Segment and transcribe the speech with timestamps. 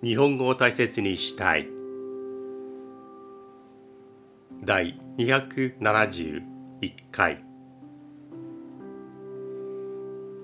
[0.00, 1.68] 日本語を大切にしたい。
[4.62, 6.40] 第271
[7.10, 7.44] 回。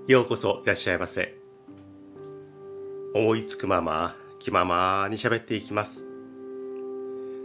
[0.09, 1.37] ようこそいらっしゃいませ。
[3.15, 6.11] 思いつくまま気ままに喋っていきます。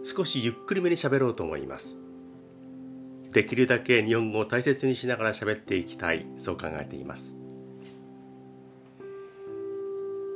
[0.03, 2.07] 少しゆっくりめに喋ろうと思います。
[3.33, 6.25] できるだけ日本語を大切にしながら喋っていきたい。
[6.37, 7.48] そう考えています。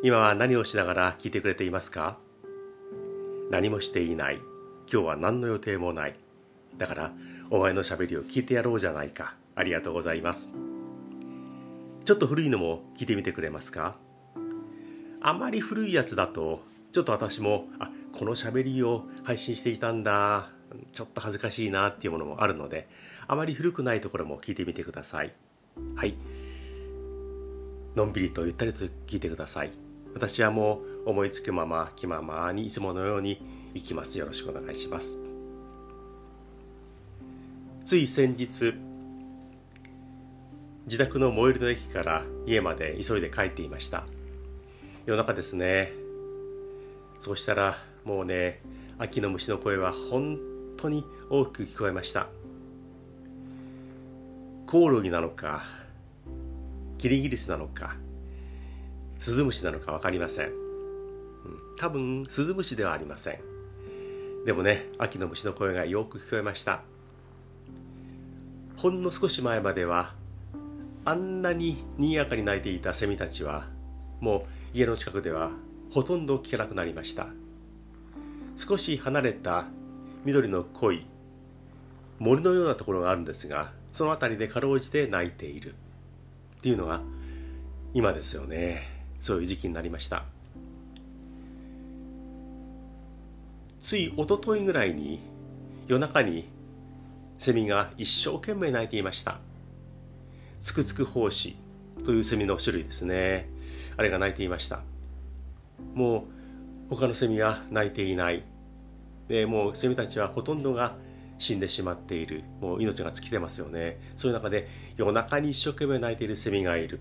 [0.06, 2.18] 今は何をしながら聞いてくれていますか？
[3.50, 4.42] 何もしていない。
[4.92, 6.16] 今日は何の予定もない。
[6.78, 7.12] だから、
[7.50, 9.36] お前のしゃべりを聞いてやろうじゃないか。
[9.56, 10.56] ありがとうございます。
[12.04, 13.96] ちょっと古いのも聞いてみてくれますか？
[15.22, 16.60] あまり古いやつだと、
[16.92, 20.50] ちょっと私も、あ、このしゃべりを配信していたんだ。
[20.92, 22.90] ちょっと恥ずかしいなっていうものもあるので、
[23.26, 25.32] あまり古くないところも聞いてみてください。
[25.96, 26.18] はい。
[27.96, 29.72] のんびりとゆったりと聞いてください。
[30.14, 33.42] 私はもう思いつくまま気ままにいつものように
[33.74, 34.18] 行きます。
[34.20, 35.26] よろしくお願いします。
[37.86, 38.74] つい先日
[40.86, 44.06] 自宅の最寄りの駅から家まで急いで帰っていました。
[45.06, 45.92] 夜中ですね。
[47.20, 48.62] そうしたらもうね
[48.98, 50.38] 秋の虫の声は本
[50.78, 52.28] 当に大きく聞こえました。
[54.68, 55.64] コオロギなのか
[56.98, 57.96] キリギリスなのか
[59.24, 60.54] スズムシなのか分かりません、うん、
[61.78, 63.40] 多分スズムシではありません。
[64.46, 66.82] でもね秋の虫の声がよく聞こえました。
[68.76, 70.14] ほんの少し前までは
[71.06, 73.68] あんなに賑やかに鳴いていたセミたちは
[74.20, 74.40] も
[74.74, 75.52] う家の近くでは
[75.90, 77.28] ほとんど聞けなくなりました。
[78.58, 79.68] 少し離れた
[80.26, 81.06] 緑の濃い
[82.20, 85.76] 森のようなところがあるんですがその辺りでかろうじて鳴いている。
[86.58, 87.00] っていうのが
[87.94, 89.02] 今ですよね。
[89.24, 90.26] そういう時期になりました。
[93.80, 95.22] つい一昨日ぐらいに
[95.88, 96.50] 夜中に
[97.38, 99.40] セミが一生懸命鳴いていました。
[100.60, 101.56] つくつく胞子
[102.04, 103.48] というセミの種類ですね。
[103.96, 104.82] あれが鳴いていました。
[105.94, 106.26] も
[106.90, 108.44] う他のセミは鳴いていない。
[109.30, 110.98] でもうセミたちはほとんどが
[111.38, 112.44] 死んでしまっている。
[112.60, 114.02] もう命が尽きてますよね。
[114.18, 114.68] そういう中で
[114.98, 117.00] 夜中に一生懸命鳴いているセミがいる。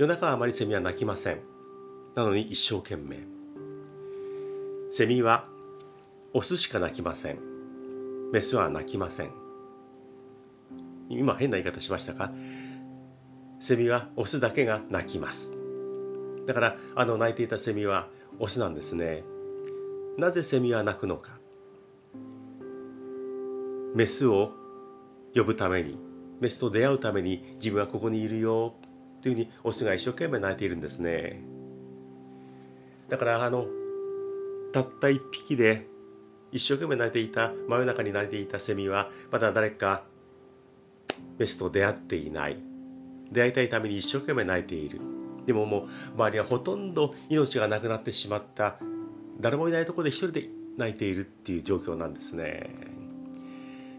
[0.00, 1.40] 夜中はあまりセミは鳴きません。
[2.14, 3.18] なのに一生懸命。
[4.88, 5.44] セミは
[6.32, 7.38] オスしか鳴きません。
[8.32, 9.30] メスは鳴きません。
[11.10, 12.32] 今変な言い方しましたか？
[13.58, 15.58] セミはオスだけが鳴きます。
[16.46, 18.08] だからあの鳴いていたセミは
[18.38, 19.22] オスなんですね。
[20.16, 21.38] なぜセミは鳴くのか？
[23.94, 24.52] メスを
[25.34, 25.98] 呼ぶために
[26.40, 28.76] メスと出会うために自分はここにいるよ。
[29.22, 31.40] というふうにオスが一生懸命鳴いているんですね。
[33.08, 33.66] だからあの
[34.72, 35.86] たった一匹で
[36.52, 40.04] 一生懸命鳴いていた真夜中に鳴いていたセミはまだ誰か
[41.38, 42.58] メスと出会っていない。
[43.30, 45.00] 出会いたいために一生懸命泣いている。
[45.46, 48.76] でももう周りはほとんど命がなくなってしまった。
[49.40, 52.70] 誰もいないところで一人で泣いているっていう状況なんですね。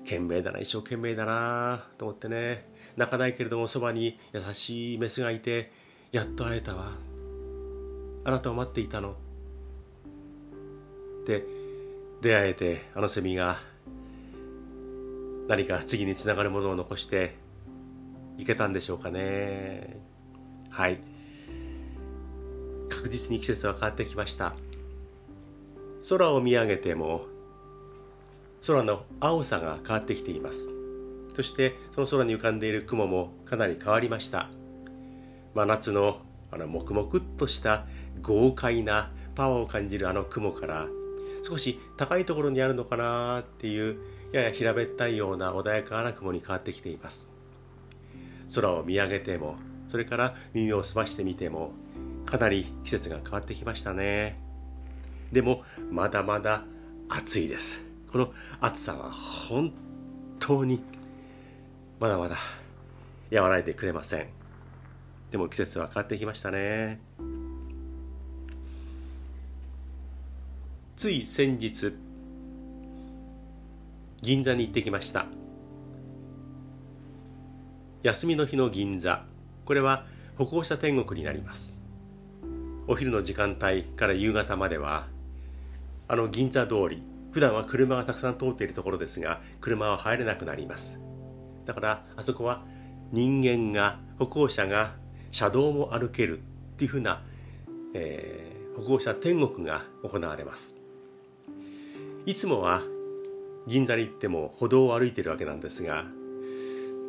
[0.04, 2.71] 懸命だな一生懸命だなと思ってね。
[3.02, 5.72] 泣かないけれどもそばに優しいメスがいて
[6.12, 6.92] やっと会えたわ。
[8.24, 9.16] あなたを待っていたの。
[11.22, 11.44] って
[12.22, 13.58] 出会えてあのセミが
[15.48, 17.34] 何か次につながるものを残して
[18.38, 20.00] いけたんでしょうかね。
[20.70, 21.00] はい。
[22.88, 24.54] 確実に季節は変わってきました。
[26.08, 27.26] 空を見上げても
[28.68, 30.81] 空の青さが変わってきています。
[31.34, 34.50] そしてその空に浮かんでいる雲もかなり変わりました。
[35.54, 36.22] 真夏の
[36.52, 37.86] あの黙々とした
[38.22, 40.88] 豪快なパワーを感じるあの雲から
[41.44, 43.98] 少し高いところにあるのかなっていう
[44.34, 47.34] やや平べったいような穏やかな雲に変わってきています。
[48.54, 49.56] 空を見上げても
[49.88, 51.72] それから耳を澄ましてみても
[52.26, 54.40] かなり季節が変わってきましたね。
[55.32, 56.66] でもまだまだ
[57.10, 57.82] 暑いです。
[58.12, 59.74] この暑さは本
[60.40, 60.82] 当に
[62.02, 62.38] まだまだ
[63.32, 64.28] 和らいでくれません。
[65.30, 67.00] でも季節は変わってきましたね。
[70.96, 71.94] つい先日
[74.20, 75.28] 銀座に行ってきました。
[78.02, 79.24] 休みの日の銀座。
[79.64, 80.08] これは
[80.40, 81.84] 歩行者天国になります。
[82.88, 85.06] お昼の時間帯から夕方までは
[86.08, 87.04] あの銀座通り。
[87.32, 91.00] 普段は車がたくさん通っているところですが車は入れなくなります。
[91.72, 92.66] だからあそこは
[93.14, 94.94] 人間が歩行者が
[95.32, 96.42] 車道も歩けるっ
[96.76, 97.24] ていうふうな、
[97.94, 100.82] えー、歩行者天国が行われます。
[102.26, 102.82] いつもは
[103.68, 106.04] 銀座に行っても歩道を歩いてるわけなんですが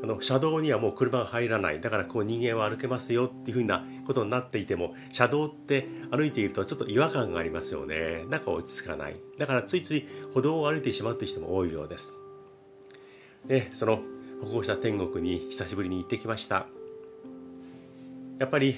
[0.05, 1.81] あの車道にはもう車が入らない。
[1.81, 8.27] だからこう人間は歩けますよっていうふうなことになっていても車道って歩いているとちょっと違和感がありますよね。
[8.29, 9.17] なんか落ち着かない。
[9.39, 12.15] だからついつい歩道を歩いてしまうという人も多いようです。
[13.47, 14.01] でその
[14.43, 16.67] 歩行者天国に久しぶりに行ってきました。
[18.39, 18.77] やっぱり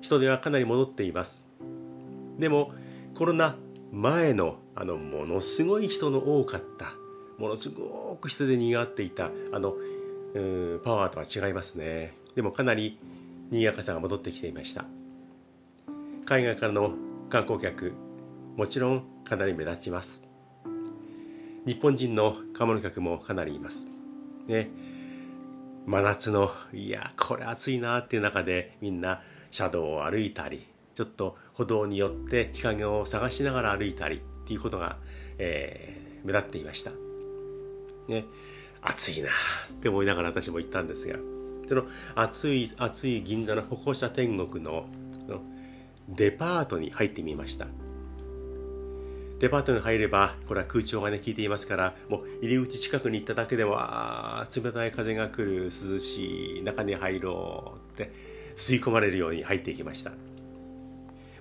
[0.00, 1.46] 人手はかなり戻っています。
[2.38, 2.72] でも
[3.14, 3.56] コロナ
[3.92, 6.94] 前のあのものすごい人の多かった
[7.38, 9.74] ものすごく人でにぎわっていたあの
[10.82, 12.16] パワーとは違いますね。
[12.34, 12.98] でもかなり
[13.50, 14.86] 賑やかさが戻ってきていました。
[16.24, 16.92] 海外からの
[17.28, 17.92] 観光客
[18.56, 20.30] もちろんかなり目立ちます。
[21.66, 23.95] 日本人の買物客もかなりいます。
[24.46, 24.70] ね。
[25.86, 29.22] 真夏のいやこれ暑いなっていう中でみんな
[29.52, 34.96] 車道を歩いたりちょっと歩道によって日陰を探しながら歩いたりっていうことが、
[35.38, 36.90] えー、目立っていました。
[38.08, 38.24] ね、
[38.82, 41.18] 暑いなって思いながら私も行ったんですが
[41.68, 41.84] その
[42.14, 44.86] 暑い暑い銀座の歩行者天国の
[45.28, 45.40] の
[46.08, 47.66] デパートに入ってみました。
[49.38, 58.10] デパートに入ればこれは空調がね効いていますからもう入り口近くに行っただけでもあ冷たい風が来る涼しい中に入ろうって
[58.56, 60.12] 吸い込まれるように入っていきました。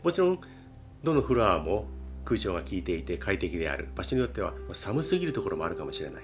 [0.03, 0.39] もちろん
[1.03, 1.85] どのフロアも
[2.25, 3.87] 空調が効いていて快適である。
[3.95, 6.23] 場所によっては寒すぎるところもあるかもしれない。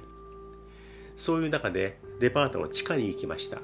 [1.16, 3.58] そういう中でデパートの地下に行きました。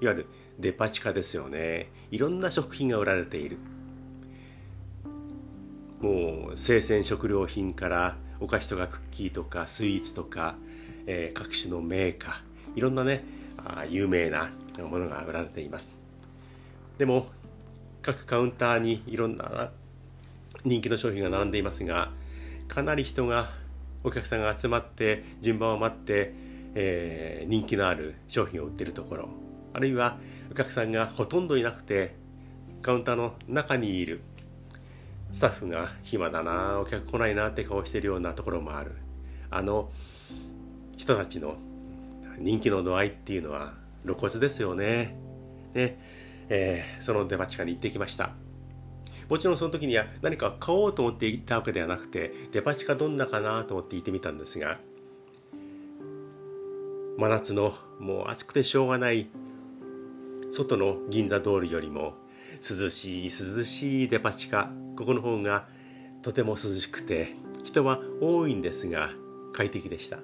[0.00, 0.26] いわゆる
[0.58, 1.90] デパ地下ですよね。
[2.10, 3.58] いろんな食品が売られている。
[6.00, 10.56] もう生鮮食料品からお菓子とかクッキーとかスイーツとか、
[11.06, 13.24] えー、各種のメーカーいろんなね
[13.56, 15.96] あ有名なものが売られています。
[16.98, 17.26] でも
[18.02, 19.70] 各カウンターにいろんな
[20.64, 22.10] 人気の商品が並んでいますが
[22.68, 23.50] かなり人が
[24.04, 26.32] お客さんが集まって順番を待って、
[26.74, 29.28] えー、人気のある商品を売ってるところ
[29.72, 30.18] あるいは
[30.50, 32.14] お客さんがほとんどいなくて
[32.82, 34.20] カウンターの中にいる
[35.32, 38.96] スタッフが暇だなお客来ないなって顔してるようなところもある。
[39.50, 39.90] あの
[40.96, 41.56] 人たちの
[42.38, 45.16] 人気の度合いっていうのは露骨ですよね。
[45.74, 45.98] ね、
[46.48, 48.32] えー、そのデパ地下に行ってきました。
[49.28, 54.78] もちろんその時には何か買おうと思って行ったわけではなくてデパ地下どんなかなと思って行ってみたんですが
[57.18, 59.28] 真夏のもう暑くてしょうがない
[60.50, 62.14] 外の銀座通りよりも
[62.60, 64.70] 涼しい涼しいデパ地下。
[64.96, 65.68] ここの方が
[66.22, 67.34] とても涼しくて
[67.64, 69.10] 人は多いんですが
[69.52, 70.18] 快適でした。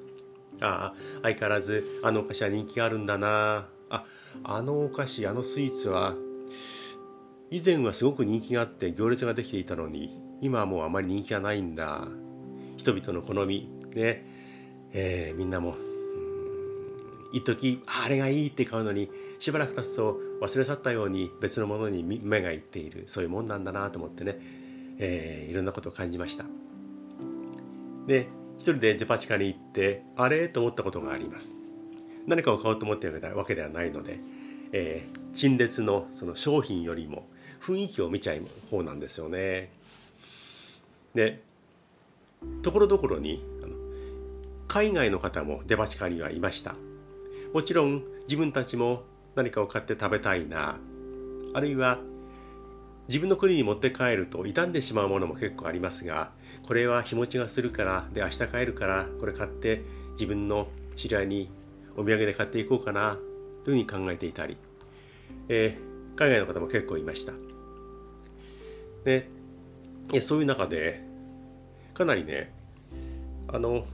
[0.61, 3.69] ああ相変わらずあのお菓子は人気があるんだな。
[3.91, 4.05] あ
[4.43, 6.15] あのお菓子あのスイーツは
[7.51, 12.09] 以前はすごく人気があって行列ができていたのに今はもうあまり人気がないんだ。
[12.77, 14.27] 人々の好みね。
[14.97, 15.77] えー、みんなも
[17.35, 23.05] 一時あれがいいって買うのにしばらく経つと忘れ去ったように別のものに目がいっている。
[23.07, 24.39] そういうもんなんだなと思ってね、
[24.99, 26.45] えー、いろんなことを感じました。
[28.07, 30.49] で一人でデパ地下に行ってあれ？
[30.49, 31.57] と思ったことがあります。
[32.27, 34.19] 何かを買おうと思っているわけではないので、
[34.73, 37.27] えー、陳列のその商品よりも
[37.61, 39.71] 雰囲気を見ちゃう方なんですよね。
[41.15, 41.43] で
[42.63, 43.45] ところどころに
[44.69, 46.75] 海外の方もデパ地下にはいました。
[47.55, 49.05] もちろん自分たちも
[49.37, 50.77] 何かを買って食べたいな。
[51.55, 52.01] あるいは
[53.07, 56.33] 自分の国に持って帰ると傷んでしまうものも結構ありますが
[56.67, 59.83] これは日持ちがするからで明日帰るからこれ買って
[60.13, 61.51] 自分の知り合いに
[61.97, 63.19] お土産で買っていこうかな
[63.63, 64.57] というふうに考えていたり、
[65.49, 67.33] えー、海外の方も結構いました。
[69.05, 69.29] で
[70.21, 71.05] そういう中で
[71.93, 72.53] かなりね
[73.47, 73.87] あの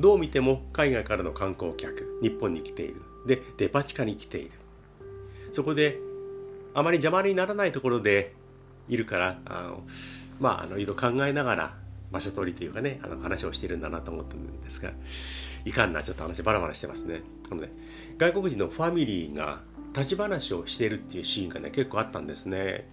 [0.00, 3.02] どう見ても海外からの観光客日本に来ている。
[3.26, 4.52] でデパ地下に来ている。
[5.52, 5.98] そこで
[6.74, 8.34] あまり邪魔にならないところで
[8.88, 9.82] いるからあの
[10.40, 11.76] まあのいろいろ考えながら
[12.10, 14.90] 場所取りというかねあの話をしてるんだなと思ったんですが
[15.64, 17.22] いかんなちょっと話バラバラしてますね。
[17.50, 17.70] なので
[18.16, 19.60] 外国人のファミリーが
[19.94, 22.88] 立ち話をしてるっていうシーンがね結構あったんですね。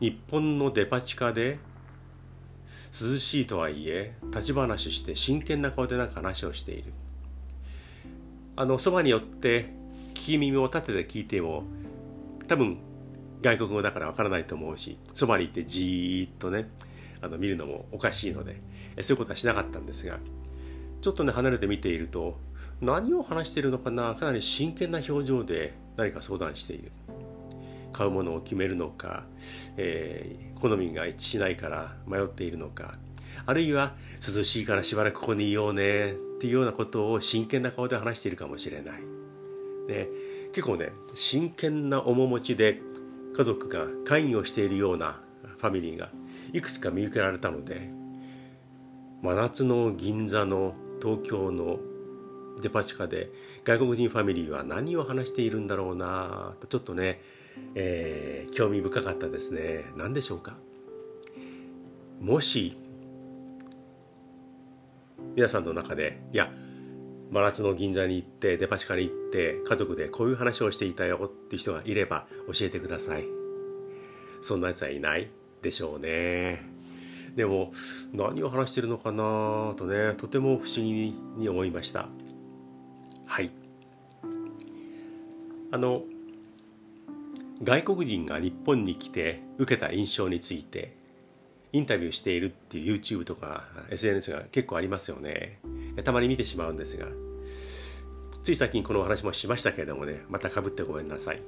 [0.00, 1.58] 日本のデパ地下で
[2.92, 6.92] 涼しいとはいえ立ち話して真剣な顔でなんか話をしている。
[8.56, 9.70] あのそばによって
[10.14, 11.62] 聞き耳を立てて聞いても
[12.48, 12.78] 多分
[13.40, 16.68] 外国語だからわからないと思うしそばに行ってじーっとね
[17.22, 18.60] あの見るのもおかしいので
[19.02, 20.18] そういうことはしなかったんですが
[21.02, 22.36] ちょっとね離れて見ていると
[22.80, 26.90] 何を話しているのかなかなり真剣な表情で何か相談している。
[27.92, 29.24] 買うものを決めるのか、
[29.76, 32.94] えー、好みが一致しないから迷っているのか。
[33.46, 33.94] あるいは
[34.36, 36.12] 涼しいからしばらくここにいようね。
[36.12, 39.00] っていうようなことを真剣な顔で話しているかもしれない。
[39.88, 40.08] で
[40.52, 42.80] 結構ね真剣な面持ちで
[43.36, 45.20] 家族が会議をしているような
[45.58, 46.10] ファミリーが
[46.52, 47.90] いくつか見受けられたので
[49.22, 51.78] 真夏の銀座の東京の
[52.60, 53.30] デパ地下で
[53.64, 56.54] 外国人ファミリーは何を話しているんだろうな。
[56.60, 57.20] とちょっとね、
[57.74, 59.84] えー、興味深かったですね。
[59.96, 60.56] 何でしょうか？
[62.20, 62.76] もし
[65.36, 66.50] 皆さんの中でいや
[67.30, 73.24] 真夏の銀座に行ってデパ地下に行って家族でこういう話をしていたよっていう人がいれば教えてください。
[74.40, 75.30] そんなやつはいない
[75.62, 76.62] でしょうね。
[77.36, 77.72] でも
[78.12, 82.08] 何を話してるのかなとねとても不思議に思いました。
[83.26, 83.50] はい。
[85.70, 86.02] あの
[87.62, 90.96] 外国人が日本に来て受けた印象について
[91.72, 95.58] インタビューしているっていう YouTube とか SNS が結構ありますよね。
[96.04, 97.06] たまに見てしまうんですが
[98.44, 101.36] つい最近このお話もしましたけれどもねまたかぶってごめんなさい。
[101.36, 101.44] やっ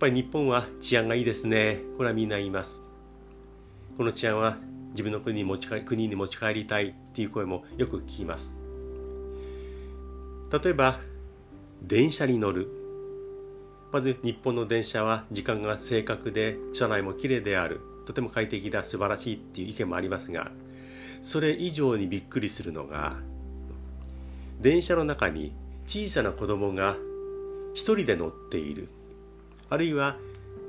[0.00, 1.78] ぱり日本は治安がいいですね。
[1.98, 2.88] これはみんな言います。
[3.98, 4.56] この治安は
[4.92, 8.58] 自分の国に持ち帰国に持ち帰りたいっていう声もよく聞きます。
[10.50, 10.98] 例えば
[11.82, 12.79] 電車に乗る。
[13.92, 17.80] まず日本の電車は時間が正確で車内もきれいである。
[18.06, 20.50] とても快適だ素晴らしいっていう意見もありますが
[21.22, 23.16] それ以上にびっくりするのが
[24.60, 25.52] 電車の中に
[25.86, 26.96] 小さな子供が
[27.74, 28.88] 一人で乗っている。
[29.68, 30.16] あるいは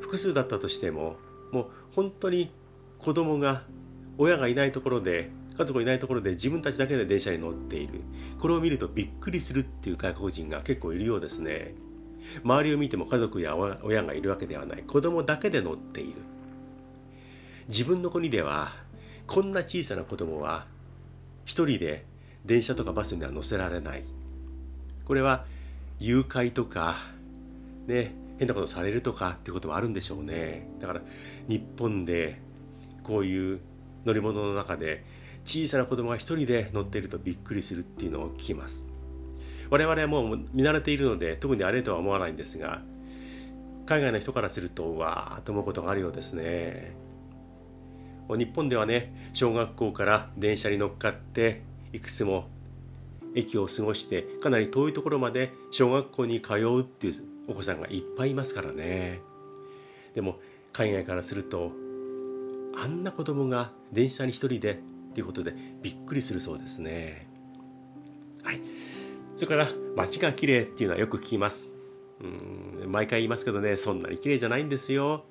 [0.01, 1.15] 複数だったとしても
[1.51, 2.51] もう本当に
[2.99, 3.63] 子供が
[4.19, 8.01] 親がいないところで家族がいないところで自分たちだけで電車に乗っている。
[8.39, 11.73] これを見るとびっくりするっていう外国人が結構いるようですね。
[12.43, 14.83] 周りを見ても家族や親がいるわけではない。
[14.83, 16.13] 子供だけで乗っている。
[17.67, 18.69] 自分の国では
[19.27, 20.65] こんな小さな子供は
[21.45, 22.05] 一人で
[22.45, 24.03] 電車とかバスには乗せられない。
[25.05, 25.45] これは
[25.99, 26.95] 誘拐とか
[27.87, 30.67] ね変なことされるとかってこともあるんでしょうね。
[30.79, 31.01] だから
[31.47, 32.39] 日本で
[33.03, 33.59] こういう
[34.05, 35.03] 乗り物の中で
[35.45, 38.87] 小さな子供が一人で乗っているとびっくりするっていうのを聞きます。
[39.71, 42.81] 我々はもう見慣れているので特にあれとは思わないんですが
[43.85, 46.95] 海外の人からするとわーと思うことがあるようですね。
[48.29, 52.47] 日本ではね小学校から電車に乗っかっていくつも
[53.35, 59.19] 駅を過ごしてかなり遠いところまで小学校に通うっていうお子さんがいっぱいいますからね。
[60.13, 60.39] でも
[60.71, 61.71] 海外からすると
[62.77, 64.75] あんな子供が電車に一人でっ
[65.13, 67.27] ていうことでびっくりするそうですね。
[68.43, 68.61] はい。
[69.35, 71.73] それから街が綺麗っていうのはよく聞きます。
[72.21, 75.25] うん毎回言いますけどねそんなに綺麗じゃないんですよ。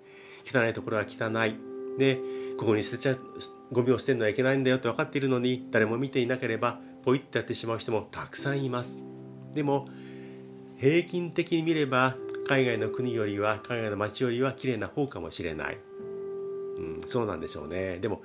[0.44, 1.54] 汚いところは汚い。
[1.98, 2.20] で
[2.58, 3.16] ここに捨てちゃ
[3.72, 9.04] ゴミを捨てるのはいけないんだよって分かっているのに誰も見ていなければポイってやってしまう人もたくさんいます。
[9.52, 9.88] でも
[10.76, 12.16] 平均的に見れば
[12.48, 15.78] 海外の国よりは海外の街よりは綺麗な方かもしれない、
[16.78, 17.98] うん、そうなんでしょうね。
[17.98, 18.22] でも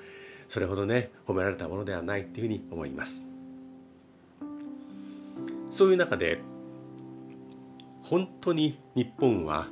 [0.48, 3.35] それほどね褒められたものではないっていうふうに思います。
[5.70, 6.40] そういう中で
[8.04, 9.68] 本当に日本は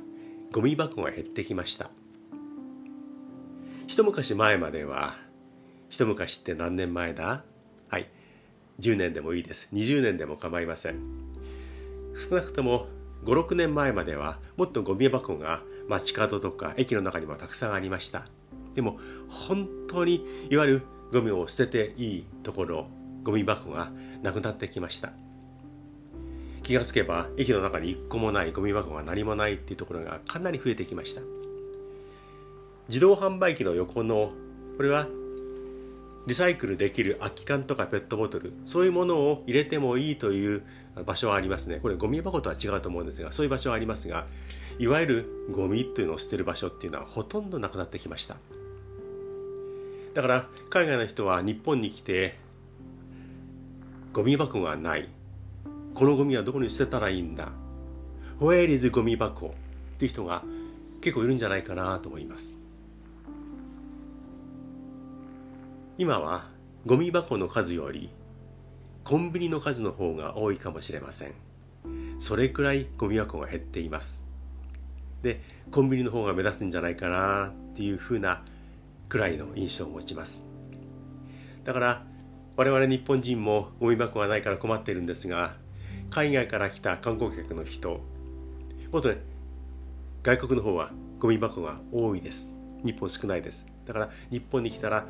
[0.52, 1.90] ゴミ箱が減ってきました。
[3.86, 5.16] 一昔前までは
[5.88, 7.44] 一昔って何年前だ？
[7.88, 8.08] はい。
[8.80, 9.68] 10年でもいいです。
[9.72, 11.00] 20年でも構いません。
[12.14, 12.86] 少なくとも
[13.24, 18.24] 56年前まではもっとゴミ箱が街角とか駅の中にもたくさんありました。
[18.74, 18.98] でも
[19.28, 20.82] 本当にいわゆる
[21.12, 22.88] ゴミを捨てていいところ
[23.22, 23.90] ゴミ箱が
[24.22, 25.12] なくなってきました。
[26.64, 31.20] 気がつけば駅の中に一個もないゴミ箱が何もないっていうところがかなり増えてきました。
[32.88, 34.32] 自動販売機の横の
[34.76, 35.06] これは
[36.26, 40.62] リサイクルできる空き缶とかペットボトルそういうものを入れてもいいという
[41.04, 41.80] 場所はありますね。
[41.80, 44.26] これゴミ箱とは違うと思うんですがそういう場所はありますが
[44.78, 48.36] いわゆるゴミというのを捨てる場所っていうのはほとんどなくなってきました。
[50.14, 52.38] だから海外の人は日本に来て
[54.12, 55.08] ゴミ箱がない
[55.94, 57.52] このゴミはどこに捨てたらいいんだ
[58.40, 59.50] ？Where is ゴミ箱っ
[59.96, 60.42] ていう人が
[61.00, 62.58] 結構いるんじゃないかなと思います。
[65.96, 66.48] 今は
[66.84, 68.10] ゴミ箱の数より
[69.04, 71.32] コンビニの数の方が多いかもしれません。
[72.18, 74.24] それくらいゴミ箱が減っています。
[75.22, 78.42] でコンビニの方が目立つんじゃないかなっていうふうな
[79.08, 80.44] くらいの印象を持ちます。
[81.62, 82.04] だから
[82.56, 85.54] 我々日本人もゴミ箱がないから困ってるんですが
[86.10, 88.00] 海外から来た観光客の人。
[88.92, 89.18] もっとね
[90.22, 92.52] 外国の方はゴミ箱が多いです。
[92.84, 93.66] 日本少ないです。
[93.86, 95.06] だから日本に来たら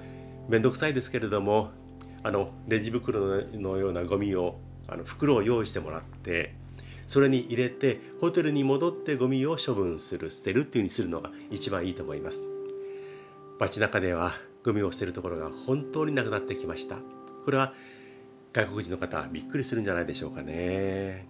[0.48, 1.70] 面倒くさいですけれども
[2.22, 4.58] あのレジ袋のようなゴミを
[4.88, 6.54] あの袋を用意してもらって
[7.06, 12.46] それに入れてホテルに戻ってゴミを処分する捨てるっていうふうにするのが一番いいと思います。
[13.58, 14.32] 街中では
[14.64, 16.96] ゴミを捨てるところが本当になくなってきました。
[17.44, 17.72] これは
[18.54, 21.26] 外国人の方びっくりするんじゃないでしょうかね。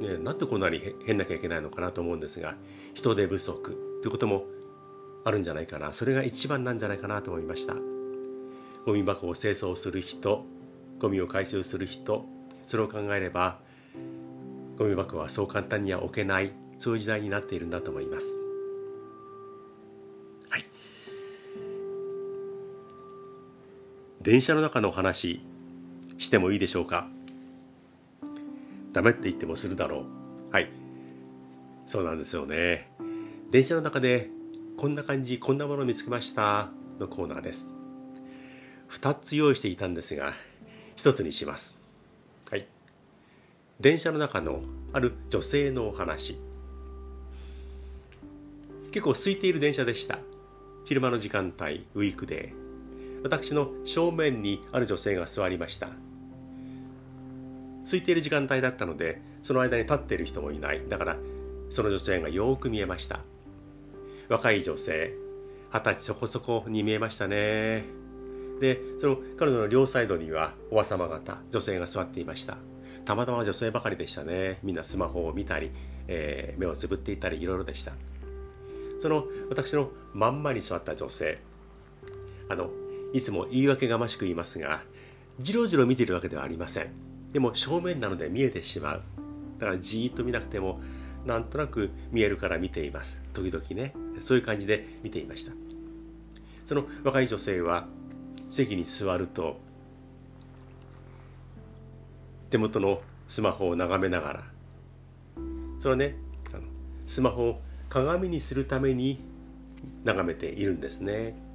[0.00, 2.54] ねなんでこんなに変なきゃいけないのかなと思うんですが
[2.94, 4.44] 人手不足ということも
[5.24, 5.92] あるんじゃないかな。
[5.92, 7.74] それが一番なんじゃないかなと思いました。
[8.86, 10.46] ゴミ箱を清掃する人
[11.00, 12.24] ゴミを回収する人
[12.66, 13.58] それを考えれば
[14.78, 18.47] ゴミ箱はそう簡単には置けないそういう時代になっているんだと思います。
[24.20, 25.40] 電車の中の話
[26.18, 27.08] してもいいでしょうか？
[28.92, 30.04] ダメって言ってもするだろ
[30.50, 30.52] う。
[30.52, 30.70] はい。
[31.86, 32.90] そうなんですよね。
[33.50, 34.28] 電車の中で
[34.76, 37.70] こんな感じこんなものを見つけましたのコーナーです。
[38.90, 40.32] 2つ用意していたんですが
[40.96, 41.80] 1つにします。
[42.50, 42.66] はい。
[43.78, 46.38] 電車の中のある女性のお話。
[48.90, 50.18] 結構空いている電車でした。
[50.86, 52.67] 昼間の時間帯ウィークデー。
[53.22, 55.88] 私の正面にある女性が座りました。
[57.84, 60.82] 空いている時間帯だったのでその間に立っている人もいない。
[60.88, 61.16] だから
[61.70, 63.20] その女性がよく見えました。
[64.28, 65.14] 若い女性
[65.72, 67.84] 二十歳そこそこに見えましたね。
[68.60, 72.58] でその彼女の両サイドにはおば様方女性が座っていました。
[73.04, 74.58] たまたま女性ばかりでしたね。
[74.62, 75.70] みんなスマホを見たり、
[76.08, 77.92] えー、目をつぶっていたりいろいろでした。
[78.98, 81.38] その私のまんまに座った女性
[82.48, 82.70] あの
[83.12, 84.82] いつも言い訳がましく言いますが
[85.38, 86.90] じろじろ見ているわけではありません。
[87.32, 89.02] でも正面なので見えてしまう。
[89.58, 90.80] だからじーっと見なくても
[91.26, 93.20] なんとなく見えるから見ています。
[93.32, 93.94] 時々ね。
[94.20, 95.52] そういう感じで見ていました。
[96.64, 97.86] その若い女性は
[98.48, 99.58] 席に座ると
[102.50, 104.44] 手元のスマホを眺めながら
[105.78, 106.16] それはね
[106.52, 106.62] あの
[107.06, 109.18] スマホを鏡にするために
[110.04, 111.47] 眺めているんですね。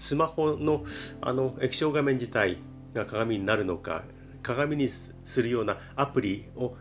[0.00, 0.84] スマホの
[1.20, 2.56] あの液晶画面自体
[2.94, 4.02] が鏡になるのか
[4.42, 6.74] 鏡にするようなアプリを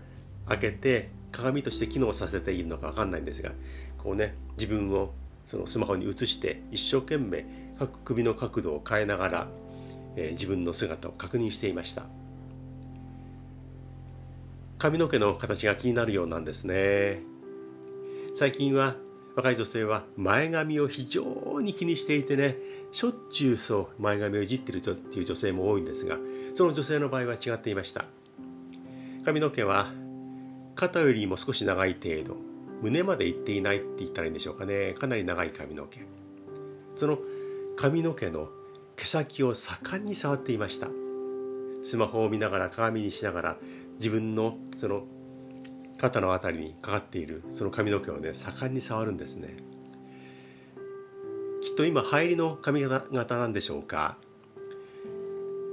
[0.48, 3.52] 開けて鏡として機能させているのか分かんないんですが
[3.98, 5.12] こうね自分を
[5.46, 7.46] そのスマホに映して一生懸命
[8.06, 9.48] 首の角度を変えながら、
[10.16, 12.04] えー、自分の姿を確認していました。
[14.78, 17.22] 髪の毛の形が気になるようなんですね。
[18.34, 18.96] 最近は
[19.39, 22.58] 若い女性は前髪を非常に気にしていてね
[22.91, 26.17] しょっちゅうそう前髪をいじってるっていう女性も多いんですが
[26.54, 28.06] その女性の場合は違っていました。
[29.23, 29.93] 髪の毛は
[30.75, 32.36] 肩よりも少し長い程度
[32.82, 34.93] 胸までいっていないって言ったらいいんでしょうかね。
[34.99, 36.02] かなり長い髪の毛。
[36.95, 37.19] その
[37.78, 38.49] 髪の毛の
[38.97, 40.89] 毛先を盛んに触っていました。
[41.82, 43.58] スマホを見ながら鏡にしながら
[43.99, 45.04] 自分のその
[46.00, 49.58] 肩の辺りにかかっているその髪の毛をね盛んに触るんですね。
[51.62, 54.18] きっと今流行りの髪型なんでしょうか。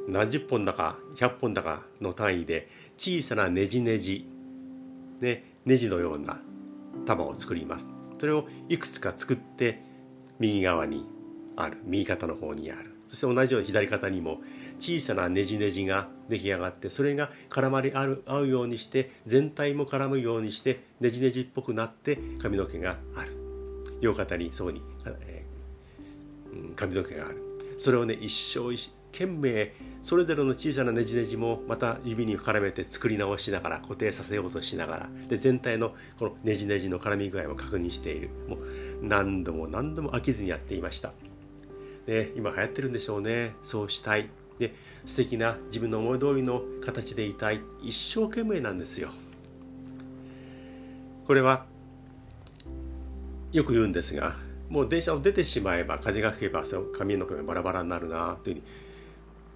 [0.09, 4.29] 何十本だか100本だかの単位で小さなねじねじ
[5.21, 6.41] ねネジのような
[7.07, 7.89] 束を作ります。
[8.19, 9.83] それをいくつか作って
[10.39, 11.07] 右側に
[11.57, 12.96] ある右肩の方にある。
[13.07, 14.41] そして同じように左肩にも
[14.79, 23.37] 小さなねじねじが出来上がってそれが絡まり合うようにして全体も絡むようにしてねじねじっぽくなって髪の毛がある。
[24.01, 27.43] 両肩にそうに、えー、髪の毛がある。
[27.79, 28.77] それをね一生
[29.13, 38.31] 懸命それぞれの小さなねじねじもまた指に絡めて作り直しながら固定させようとしながらで全体のこのねじねじの絡み具合を確認している。
[38.49, 38.59] もう
[39.03, 41.13] 何度も何度も飽きずにやっていました。
[42.07, 43.55] で今流行ってるんでしょうね。
[43.63, 44.29] そうしたい。
[44.59, 47.61] で素敵な自分の思い通りの形でいたい。
[47.83, 49.11] 一生懸命なんですよ。
[51.27, 51.67] これは
[53.53, 54.37] よく言うんですが
[54.69, 56.65] もう電車を出てしまえば風が吹けば
[56.97, 58.63] 髪の毛がバラバラになるなというふうに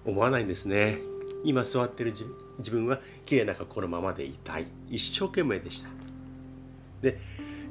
[0.05, 0.97] 思わないんですね。
[1.43, 4.67] 今座ってる自分は綺麗な格好のままでいたい。
[4.89, 5.89] 一生懸命でした。
[7.01, 7.19] で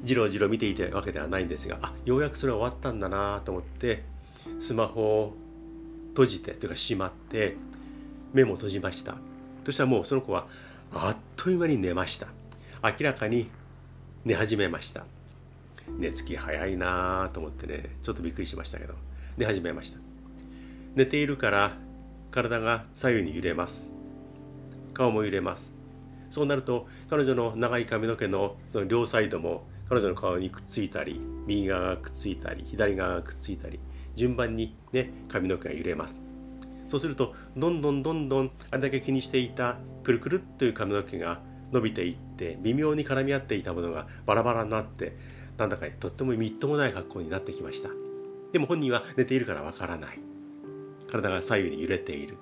[0.03, 4.03] じろじろ見ていたわけではないんですがあようやくそれは終わったんだなと思って
[4.59, 5.33] スマホを
[6.09, 7.55] 閉じてというかしまって
[8.33, 9.15] 目も閉じました。
[9.65, 10.47] そしたらもうその子は
[10.93, 12.27] あっという間に寝ました。
[12.83, 13.49] 明らかに
[14.25, 15.05] 寝始めました。
[15.97, 18.93] 寝つき早いなと思ってねちょっとびっくりしましたけど
[19.37, 19.99] 寝始めました。
[20.95, 21.71] 寝ているから
[22.31, 23.93] 体が左右に揺れます。
[24.93, 25.71] 顔も揺れます。
[26.29, 33.79] そうなると彼女の長い髪の毛のその両サイドも彼女の顔にくっついたり右側がくっついたり左側がくっついたり
[34.15, 36.19] 順番にね髪の毛が揺れます。
[36.87, 41.39] そうするとどんどんどんどんあれだけ気にしていたくるくるっという髪の毛が
[41.71, 45.15] 伸びていって微妙に絡み合っていたものがバラバラになって
[45.57, 47.89] なんだかとってもみっともない格好になってきました。
[48.51, 50.19] でも本人は寝ているからわからない。
[51.09, 52.37] 体が左右に揺れている。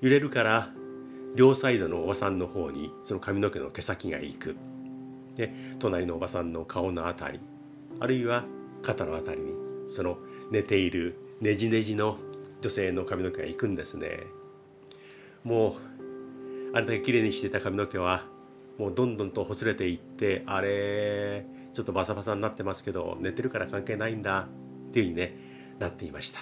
[0.00, 0.70] 揺れるから
[1.36, 4.56] 両サイドのおばさんの方にその髪の毛の毛先が行く。
[5.36, 7.40] で隣のおばさんの顔のあたり
[8.00, 8.44] あるいは
[8.82, 9.54] 肩のあたりに
[9.86, 10.18] その
[10.52, 12.18] 寝ているねじねじの
[12.60, 14.20] 女性の髪の毛が行くんですね。
[15.44, 18.26] もうあれだけ綺麗にしてた髪の毛は
[18.78, 24.46] もうどんどんとほつれていってあれちょっとバサバサになってますけど寝てるから関係ないんだ
[24.88, 25.36] っていうふうにね
[25.78, 26.40] なっていました。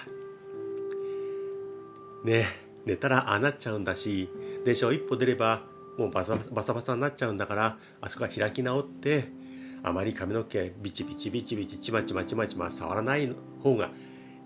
[2.25, 2.45] ね
[2.85, 4.29] 寝たらああなっちゃうんだし
[4.65, 5.63] 電車を一歩出れば
[5.97, 6.35] もうバサ
[6.73, 9.29] バサになっちゃうんだからあそこは開き直って
[9.83, 13.89] あまり髪の毛ビチビチビチビチちまちまちまちま触らない方が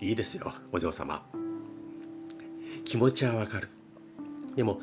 [0.00, 1.22] いいですよお嬢様
[2.84, 3.68] 気持ちはわかる
[4.54, 4.80] でも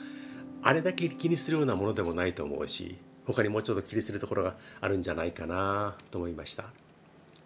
[0.62, 6.66] あれだけ気にするようなものでもないと思うし他にもうちょっと気にするところがあるんじゃないかなと思いました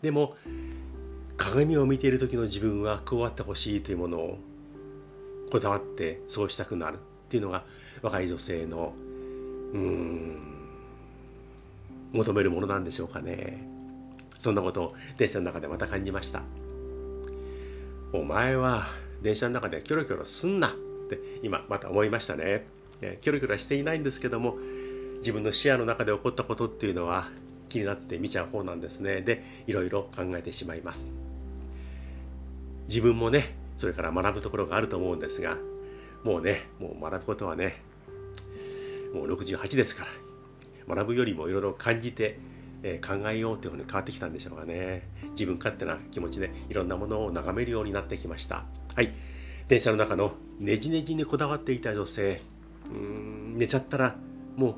[0.01, 0.35] でも
[1.37, 4.37] 鏡を見ている時の自分はこうあってほしいというものを
[5.51, 6.97] こだわってそうしたくなるっ
[7.29, 7.63] ていうのが
[8.01, 8.93] 若い女性の
[9.73, 10.56] うん
[12.17, 13.57] 求めるものなんでしょうかね。
[14.37, 16.41] そんなことを電車の中でまた感じました。
[18.13, 18.87] お前は
[19.21, 20.71] 電車の中でキョロキョロすんなっ
[21.09, 22.65] て今また思いましたね。
[23.21, 24.57] キョロキョロしていないんですけども
[25.17, 27.29] 自分の視野の中で起こったことっていうのは
[27.69, 29.21] 気になって見ちゃう方なんですね。
[29.21, 31.09] でいろいろ考えてしまいます。
[32.87, 35.57] 自分もねそれから学ぶところがあると思うんですが
[36.23, 37.75] もうねもう学ぶことはね
[39.13, 40.26] もう68ですから
[40.87, 42.39] 学ぶよりもいろいろ感じて、
[42.83, 45.07] えー、考えようというふうに変わってきたんでしょうかね。
[45.31, 48.63] 自分勝手な気持ちでいろんなものを眺めるようになってきました。
[48.95, 49.13] はい。
[49.67, 52.41] 電車の中のねじねじにこだわっていた女性。
[52.89, 54.15] うん寝ちゃったら
[54.55, 54.75] もう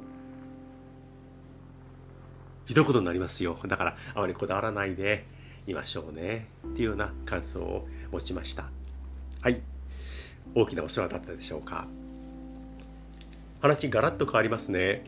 [2.65, 3.58] ひどいことになりますよ。
[3.67, 5.26] だからあまりこだわらないで
[5.67, 6.48] いましょうね。
[6.67, 8.69] っていうような感想を持ちました。
[9.41, 9.62] はい。
[10.56, 11.88] 大きなお世話だったでしょうか。
[13.62, 15.04] 話ガラッと変わりますね。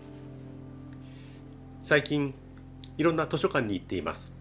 [1.81, 2.35] 最近
[2.99, 4.37] いろんな図書館に行っています。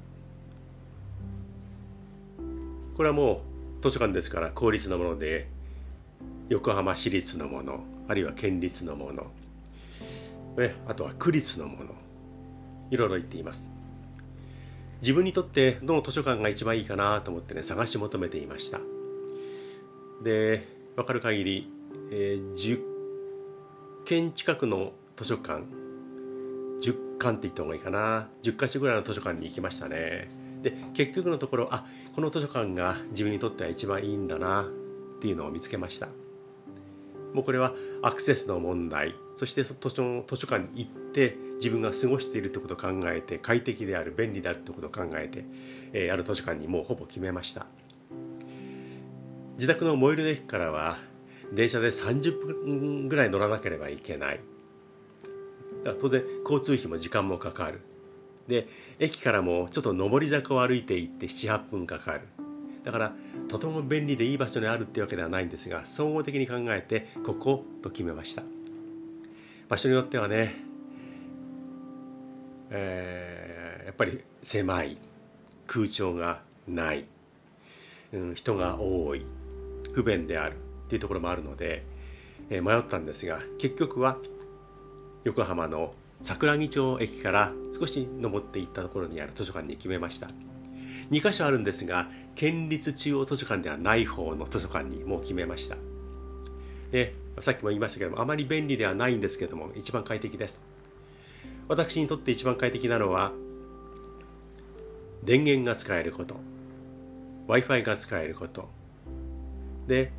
[2.97, 3.41] これはも
[3.81, 5.49] う図書館ですから公立のもので
[6.51, 9.27] 横浜市立のものあるいは県立のもの
[10.87, 11.95] あとは区立のもの
[12.91, 13.71] いろいろ言っています。
[15.01, 18.81] 自分にとってどの図書館が一番いいかなと思ってね探し求めていました。
[20.23, 21.73] で分かる限り、
[22.11, 22.81] えー、10
[24.05, 25.80] 軒近くの図書館
[27.21, 28.29] 館って言った方がいいかな。
[28.43, 30.29] 10か所ぐらいの図書館に行きましたね。
[30.63, 36.09] で結局のところあこの図書館が自分にとっては一番いいんだなっていうのを見つけました。
[37.35, 39.15] もうこれはアクセスの問題。
[39.37, 45.45] そして図書図書館に行って自分が過ごしているってことを考えて快適である便利であるってことを考えて、
[45.93, 47.67] えー、ある図書館にもうほぼ決めました。
[49.55, 50.99] 自宅の最寄りの駅からは
[51.53, 54.41] 電車で30分ぐらい乗らなければいけない。
[55.85, 57.81] だから当然交通費も時間もかかる。
[58.49, 58.67] で
[58.99, 62.23] 駅からもちょっと上り坂を歩いていって78分かかる。
[62.85, 63.13] だから
[63.49, 68.43] とても便利でいい場所にあるってわけではないんですが総合的に考えてここと決めました。
[69.69, 70.55] 場所によってはね、
[72.71, 74.97] えー、やっぱり狭い。
[75.73, 77.05] 空調がない、
[78.13, 79.25] うん、人が多い。
[79.95, 80.57] 不便であるっ
[80.89, 81.85] ていうところもあるので、
[82.49, 84.19] えー、迷ったんですが結局は
[85.25, 90.29] 横浜の桜木町駅から少し登っていったところにある図書館に決めました。
[91.11, 95.77] 2箇所あるんですが県立中央図書館ではない方の図書館にもう決めました。
[96.91, 100.63] でさっきも言いましたけどもあまり便利ではないんですけども一番快適です。
[101.69, 103.33] 私にとって一番快適なのは
[105.23, 106.35] 電源が使えること
[107.47, 108.69] w i f i が使えること。
[109.87, 110.13] で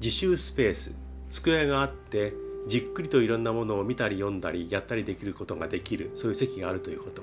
[0.00, 0.92] 自習スペース
[1.28, 2.34] 机があって
[2.66, 7.22] じっくりといろんなものを見たり読んだりやったりできることができるそういう席があるということ。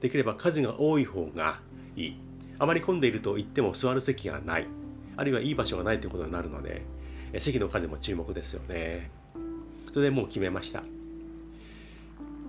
[0.00, 1.60] できれば数が多い方が
[1.96, 2.16] いい。
[2.58, 4.66] あまり混んでいると言っても座る席がない。
[5.16, 6.82] あるいはいい場所がないということになるので
[7.38, 9.10] 席の数も注目ですよね。
[9.92, 10.82] それでもう決めました。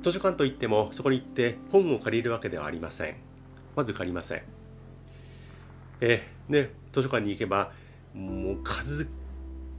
[0.01, 3.15] 図書館といってもそこに行って本を借りるわけではありません。
[3.75, 4.41] まず借りません。
[6.01, 7.71] えね図書館に行けば
[8.13, 9.09] もう数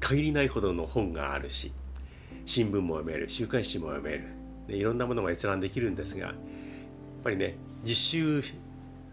[0.01, 1.73] 限りないほどの本があるし
[2.47, 4.29] 新聞も読める週刊誌も読める。
[4.67, 6.35] でいろんなものが閲覧できるんですがやっ
[7.23, 8.43] ぱりね実習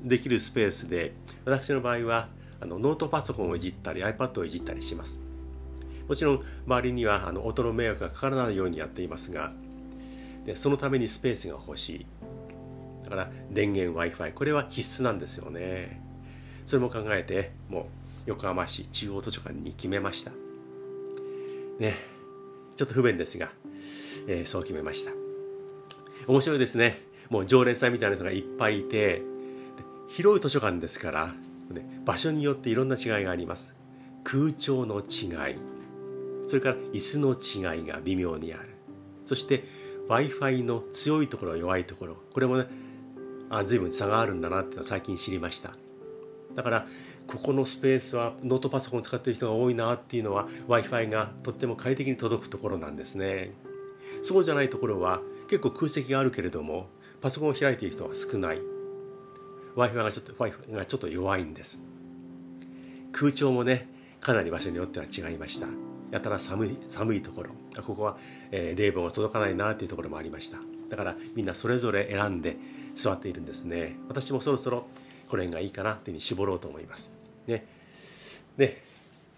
[0.02, 1.14] できるスペースで
[1.46, 5.20] 私の場合はあのノートパソコンをいじったり iPad をいじったりします。
[6.08, 9.54] もちろん周りにはあの音の迷惑がかからないようにやっていますが
[10.46, 12.06] でそのためにスペースが欲しい。
[13.04, 16.02] だから電源 Wi-Fi これは必須なんですよね。
[16.66, 17.86] それも考えてもう
[18.28, 20.32] 横浜市中央図書館に決めました。
[21.80, 22.13] ね。
[22.76, 23.52] ちょっと不便ですが、
[24.28, 25.12] えー、そう決めました。
[26.28, 27.02] 面白いですね。
[27.30, 29.22] もう常連さんみたいな人がいっぱいいて
[30.08, 31.34] 広い図書館ですから、
[31.72, 33.76] ね、場所によっていろんな違いがあります。
[34.24, 35.58] 空調の違い。
[36.46, 38.70] それから椅子の違いが微妙にある。
[39.26, 39.64] そして
[40.08, 42.18] w i f i の強いところ弱いところ。
[42.34, 42.66] これもね
[43.50, 45.74] あ随分差があるんだなっていうのを最近知りました。
[46.56, 46.88] だから
[47.28, 53.52] ここのスペースはノートパソコン使っている人が多いなっていうのは w i f i がとっても快適に届くところなんですね。
[54.22, 56.88] そうじゃないところは結構空席があるけれども
[57.22, 58.58] パソコンを開いている人は少ない。
[59.76, 61.82] w i f i がちょっと w i f i がちょっと弱いんです。
[63.12, 63.88] 空調もね
[64.20, 65.68] かなり場所によっては違いました。
[66.12, 67.50] やたら寒い寒いところ。
[67.82, 68.18] ここは、
[68.52, 70.60] えー、冷房が届かないなっていうところもありました。
[70.90, 72.58] だからみんなそれぞれ選んで
[72.96, 73.96] 座っているんですね。
[74.08, 74.86] 私もそろそろ
[75.34, 77.12] これがいいかなっていうふうに絞ろうと思います。
[77.48, 77.66] ね。
[78.56, 78.84] で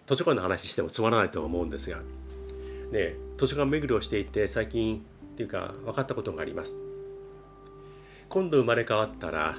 [0.05, 1.99] 図書館の話してもつまらないと思うんですが
[2.91, 4.99] ね図書館巡りをしていて最近っ
[5.37, 6.79] ていうか分かったことがあります。
[8.27, 9.55] 今度生まれ変わったら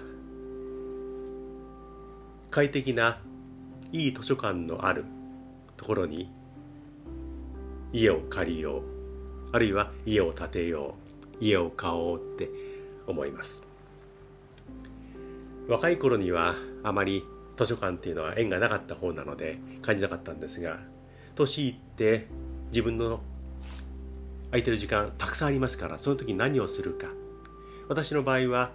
[2.51, 3.19] 快適な
[3.93, 5.07] いい図書館のある
[5.79, 6.31] ところに
[7.95, 8.83] 家を借りよう。
[9.57, 10.97] あるいは家を建てよ
[11.41, 11.43] う。
[11.43, 12.51] 家を買おうって
[13.07, 13.75] 思います。
[15.69, 17.25] 若い頃にはあまり
[17.57, 20.79] 図書館っていうのは縁がなかった方なので感じなかったんですが
[21.35, 22.27] 年いって
[22.69, 23.21] 自分の
[24.51, 27.09] 空いてる時間たくさんありますからその時何をするか。
[27.89, 28.71] 私の場合は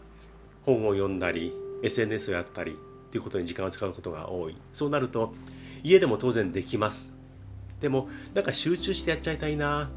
[0.65, 2.75] 本を読んだり SNS をやったりっ
[3.11, 4.55] ていうことに時間を使うことが多い。
[4.73, 5.33] そうなると
[5.83, 7.13] 家でも当然できます。
[7.79, 9.89] でもなんか集中してやっちゃいたいな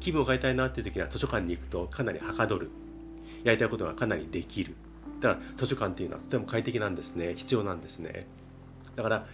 [0.00, 2.70] 気分を変えたいなっていう時には図書館に行くとかなりはかどる。
[3.42, 4.74] やりたいことがかなりできる。
[5.22, 7.34] だから図書館っていうのはとても快適なんですね。
[7.36, 8.26] 必要なんですね。
[8.96, 9.26] だから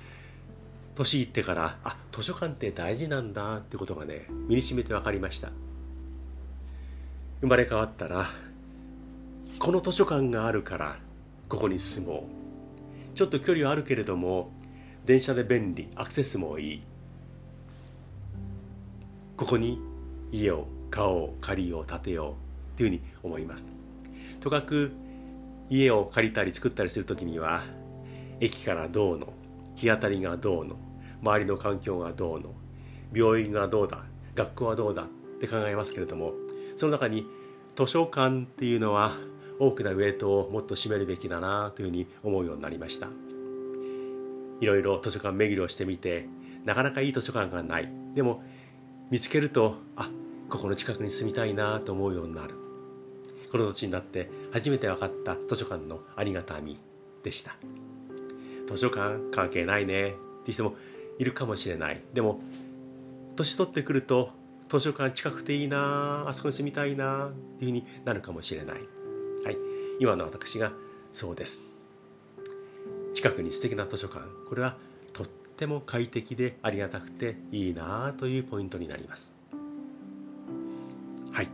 [0.94, 5.50] 年いってからあ図書館って大事なんだってことがね身にしめて分かりました。
[7.40, 8.26] 生まれ変わったら
[9.58, 10.98] この図書館があるから
[11.48, 12.28] ここに住も
[13.14, 13.16] う。
[13.16, 14.52] ちょっと距離はあるけれども
[15.06, 16.82] 電車で便利アクセスもいい。
[19.36, 19.80] ここに
[20.30, 22.34] 家を買おう借りよう建てよ
[22.74, 23.66] うというふうに思います。
[24.40, 24.92] とかく
[25.70, 27.62] 家を借りたり作ったりする時には
[28.40, 29.32] 駅からどうの
[29.74, 30.76] 日当たりがどうの
[31.22, 32.54] 周りの環境がどうの
[33.12, 34.04] 病院がどうだ
[34.34, 35.06] 学校はどうだっ
[35.40, 36.32] て考えますけれども
[36.76, 37.26] その中に
[37.76, 39.12] 図書館っていうのは
[39.60, 43.08] 大きなウェイトをもっと占めるべきだなというふうに思うようになりました。
[44.60, 46.28] いろいろ図書館巡りをしてみて
[46.64, 47.88] なかなかいい図書館がない。
[48.14, 48.42] でも
[49.10, 50.10] 見つけるとあ
[50.48, 52.57] ここの近くに住みたいなと思うようになる。
[53.50, 56.78] この土地になって初めて分かった図書館のありがたみ
[57.22, 57.56] でした。
[58.68, 60.10] 図書館関係ないね。
[60.10, 60.76] っていう人も
[61.18, 62.02] いるかもしれない。
[62.12, 62.40] でも
[63.36, 64.30] 年取ってくると
[64.68, 68.76] 図書館近くていいなあそこに住みたいなっていうふうになるかもしれない。
[69.44, 69.56] はい。
[70.00, 70.72] 今の私が
[71.12, 71.62] そうです。
[73.14, 74.24] 近くに素敵な図書館。
[74.48, 74.76] これは
[75.12, 79.36] とっても快適でありがたくていいなあというポイントになります。
[81.32, 81.48] はい。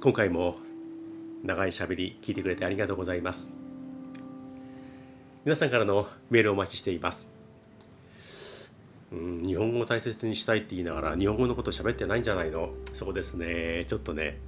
[0.00, 0.54] 今回も
[1.42, 3.56] 長いしゃべり聞いてくれてありがとうございます。
[5.44, 7.32] 皆さんからのメールをお待ちしています。
[9.10, 12.70] うん日本語を大切にしたいって言いながら日本語のこと喋ってないんじゃないの？
[12.94, 13.86] そうですね。
[13.88, 14.38] ちょっとね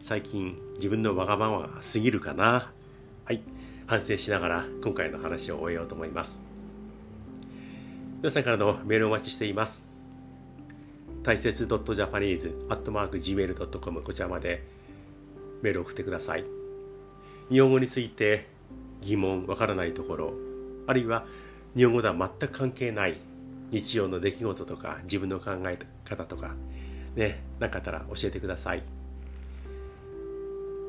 [0.00, 2.72] 最近自分のわがままが過ぎるかな。
[3.26, 3.42] はい。
[3.86, 6.44] 反省しながら今回の話を終えようと思います。
[8.16, 9.88] 皆さんからのメールをお待ちしています。
[11.22, 14.79] 大切 .japanese.gmail.com こちらまで。
[15.62, 16.44] メール送ってください
[17.50, 18.46] 日本語について
[19.00, 20.32] 疑問わからないところ
[20.86, 21.24] あるいは
[21.76, 23.16] 日本語では全く関係ない
[23.70, 26.54] 日常の出来事とか自分の考え方とか
[27.14, 28.82] ね何かあったら教えてください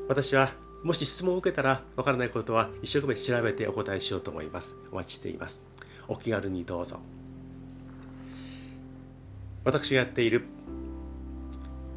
[0.08, 4.76] 私はもし質問を受けたらわからないことは一生懸命調べてお答えしようと思います。
[4.90, 5.64] お待ちしています。
[6.08, 6.98] お気軽にどうぞ。
[9.64, 10.44] 私がやっている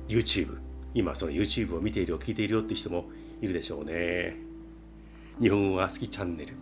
[0.07, 0.59] YouTube、
[0.95, 3.05] 今その YouTube を見ているよ、聞いているよって人も
[3.41, 4.35] いるでしょうね。
[5.39, 6.53] 日本語が好きチャンネル。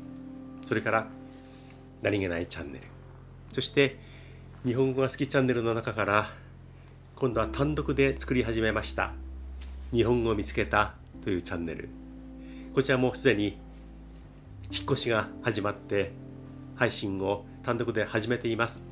[0.65, 1.07] それから
[2.01, 2.93] 何気ないチャンネル。
[3.53, 3.97] そして
[4.65, 6.29] 日本語が好きチャンネルの中から
[7.15, 9.11] 今度は単独で作り始めました
[9.91, 11.89] 日本語を見つけたというチャンネル
[12.73, 13.59] こちらもすでに
[14.71, 16.13] 引っ越しが始まって
[16.75, 18.83] 配信を単独で始めています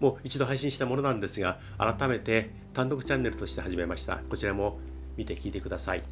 [0.00, 4.22] もう一度配信したものなんですが改めて単独チャンネルとして始めました。
[4.30, 4.78] こちらも
[5.18, 6.02] 見て聞いてください。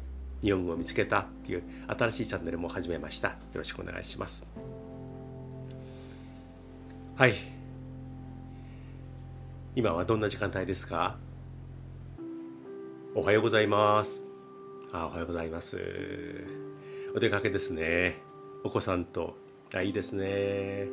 [0.43, 3.29] 日本語を見つけたっていう新しいチャンネルも始めました。
[3.29, 4.47] よろしくお願いします。
[7.15, 7.33] はい。
[9.75, 11.17] 今はどんな時間帯ですか？
[13.15, 14.27] おはようございます。
[14.93, 16.45] あおはようございます。
[17.15, 18.17] お出かけですね。
[18.63, 19.35] お子さんと。
[19.73, 20.87] あいいですね。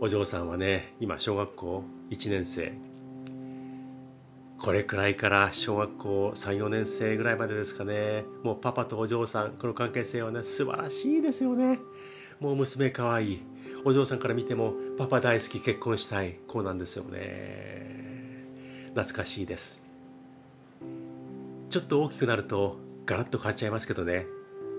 [0.00, 2.74] お嬢さんはね今小学校1年生。
[4.58, 8.24] これくらいから小学校34年生ぐらいまでですかね。
[8.42, 11.78] もうパパとお嬢さんこの関係性はね素晴らしいですよね。
[12.40, 13.42] もう娘可愛い。
[13.84, 16.38] お嬢さんから見てもパパ大好き結婚したい。
[16.48, 18.46] こうなんですよね。
[18.94, 19.84] 懐かしいです。
[21.68, 24.26] ちょっと大きくなるとガラッと変わっちゃいますけどね。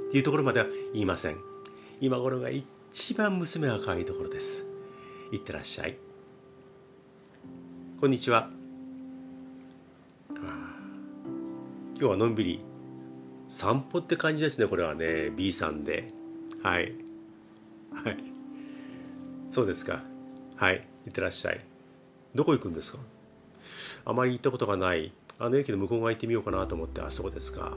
[0.09, 1.37] っていうところまでは言いません。
[2.01, 4.65] 今頃が一番娘が可愛いところです。
[5.31, 5.97] いってらっしゃい。
[7.99, 8.56] こんにちは。
[11.99, 12.63] 今日はのんびり
[13.47, 16.13] 散歩って感じですねこれはね B さんで。
[16.61, 16.93] はい。
[17.91, 18.17] はい。
[19.49, 20.03] そうですか。
[20.57, 20.87] はい。
[21.07, 21.59] いってらっしゃい。
[22.35, 22.99] どこ行くんですか？
[24.05, 25.11] あまり行ったことがない。
[25.39, 27.73] あの駅の向こう側行ってみようかなと思ってあそうですか。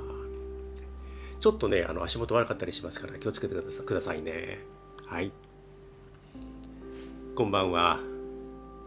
[1.41, 4.59] ちょっとねあの足元悪かったりしますから気をつけてくださいね。
[5.07, 5.33] はい。
[7.35, 7.99] こんばんは。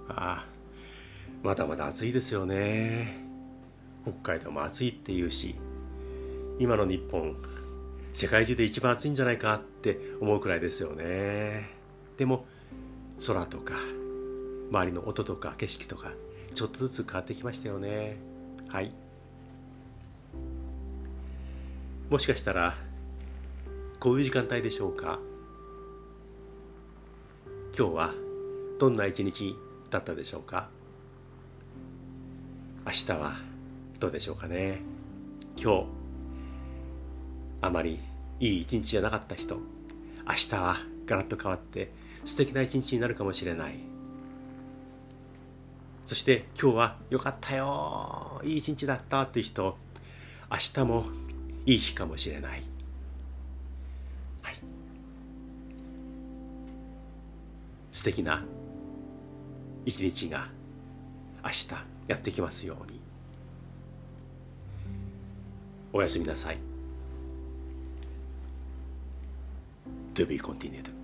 [0.10, 0.46] あ
[1.42, 3.23] まだまだ暑いですよね。
[4.04, 5.56] 北海道も暑いっていうし
[6.60, 7.36] 今の日本
[8.14, 11.70] 世界中で一番暑いんじゃないかって思うくらいですよね。
[12.18, 12.46] でも
[13.26, 13.74] 空とか
[14.70, 16.12] 周りの音とか景色とか
[16.54, 18.18] ちょっとずつ変わってきましたよね。
[18.68, 18.92] はい。
[22.10, 22.76] もしかしたら
[24.00, 25.20] こういう時間帯でしょうか。
[27.76, 28.14] 今日は
[28.80, 29.56] どんな一日
[29.90, 30.70] だったでしょうか。
[32.86, 33.53] 明日は
[34.04, 34.82] どうでしょうかね。
[35.56, 35.86] 今日
[37.62, 38.02] あまり
[38.42, 39.56] いい一日じゃなかった人
[40.28, 41.90] 明日はガラッと変わって
[42.26, 43.76] 素敵な一日になるかもしれない。
[46.06, 49.78] そして今日は良かったよいい一日だったっていう人
[50.52, 51.06] 明日も
[51.66, 52.62] いい日かもしれない。
[54.42, 54.56] はい。
[57.94, 58.44] 素敵な
[59.86, 60.50] 一日が
[61.42, 61.70] 明日
[62.10, 63.03] やってきますように。
[65.94, 66.58] おやすみなさい
[70.16, 71.03] To be continued